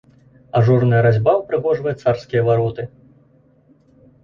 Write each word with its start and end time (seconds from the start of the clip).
Ажурная 0.59 1.01
разьба 1.07 1.35
ўпрыгожвае 1.41 1.95
царскія 2.03 2.41
вароты. 2.51 2.89